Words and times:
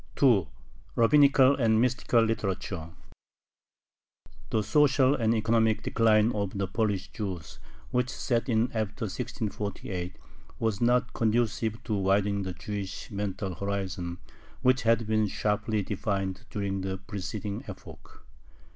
2. 0.15 0.47
RABBINICAL 0.95 1.57
AND 1.57 1.79
MYSTICAL 1.79 2.23
LITERATURE 2.23 2.89
The 4.49 4.63
social 4.63 5.13
and 5.13 5.35
economic 5.35 5.83
decline 5.83 6.31
of 6.31 6.57
the 6.57 6.65
Polish 6.65 7.09
Jews, 7.11 7.59
which 7.91 8.09
set 8.09 8.49
in 8.49 8.69
after 8.71 9.05
1648, 9.05 10.15
was 10.57 10.81
not 10.81 11.13
conducive 11.13 11.83
to 11.83 11.93
widening 11.93 12.41
the 12.41 12.53
Jewish 12.53 13.11
mental 13.11 13.53
horizon, 13.53 14.17
which 14.63 14.81
had 14.81 15.05
been 15.05 15.27
sharply 15.27 15.83
defined 15.83 16.45
during 16.49 16.81
the 16.81 16.97
preceding 16.97 17.63
epoch. 17.67 18.25